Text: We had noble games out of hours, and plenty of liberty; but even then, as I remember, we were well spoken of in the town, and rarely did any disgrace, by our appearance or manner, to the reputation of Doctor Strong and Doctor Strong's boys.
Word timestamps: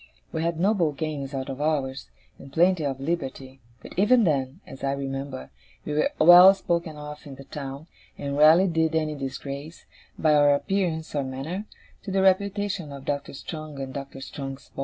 We 0.31 0.41
had 0.41 0.59
noble 0.59 0.93
games 0.93 1.31
out 1.35 1.47
of 1.47 1.61
hours, 1.61 2.07
and 2.39 2.51
plenty 2.51 2.83
of 2.83 2.99
liberty; 2.99 3.59
but 3.83 3.93
even 3.97 4.23
then, 4.23 4.59
as 4.65 4.83
I 4.83 4.93
remember, 4.93 5.51
we 5.85 5.93
were 5.93 6.09
well 6.17 6.55
spoken 6.55 6.97
of 6.97 7.23
in 7.27 7.35
the 7.35 7.43
town, 7.43 7.85
and 8.17 8.35
rarely 8.35 8.65
did 8.65 8.95
any 8.95 9.13
disgrace, 9.13 9.85
by 10.17 10.33
our 10.33 10.55
appearance 10.55 11.13
or 11.13 11.23
manner, 11.23 11.65
to 12.01 12.09
the 12.09 12.23
reputation 12.23 12.91
of 12.91 13.05
Doctor 13.05 13.35
Strong 13.35 13.79
and 13.79 13.93
Doctor 13.93 14.21
Strong's 14.21 14.69
boys. 14.69 14.79